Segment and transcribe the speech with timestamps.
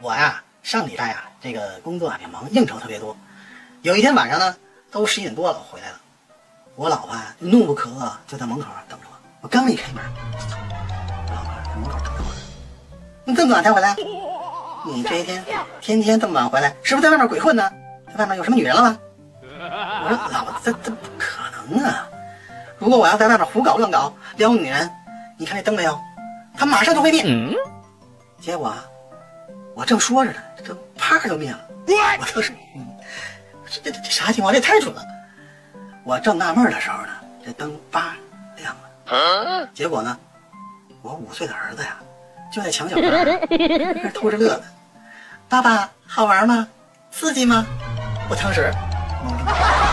[0.00, 3.16] 我呀，上礼拜呀，这个工作啊挺忙，应酬特别多。
[3.82, 4.54] 有一天晚上呢，
[4.90, 5.94] 都十一点多了，我回来了。
[6.76, 9.16] 我老婆啊怒不可遏，就在门口等着我。
[9.40, 10.02] 我刚一开门，
[11.28, 12.32] 我老婆在门口等着我。
[13.24, 13.96] 你这么晚才回来？
[14.86, 15.44] 你这一天
[15.80, 17.68] 天天这么晚回来，是不是在外面鬼混呢？
[18.08, 18.98] 在外面有什么女人了吗？
[19.42, 22.08] 我说老婆，这这不可能啊！
[22.78, 24.90] 如果我要在外面胡搞乱搞撩女人，
[25.36, 25.98] 你看这灯没有？
[26.54, 27.24] 它马上就会灭。
[28.42, 28.84] 结果啊，
[29.72, 31.60] 我正说着呢，这灯啪就灭了。
[31.86, 32.84] 我当时，嗯，
[33.64, 34.52] 这这这啥情况？
[34.52, 35.00] 这太准了！
[36.02, 37.08] 我正纳闷的时候呢，
[37.44, 38.16] 这灯叭
[38.56, 38.74] 亮
[39.06, 39.68] 了。
[39.72, 40.18] 结果呢，
[41.02, 41.96] 我五岁的儿子呀，
[42.52, 44.64] 就在墙角那儿 偷着乐呢。
[45.48, 46.66] 爸爸，好玩吗？
[47.12, 47.64] 刺激吗？
[48.28, 48.72] 我当时
[49.24, 49.91] 懵了。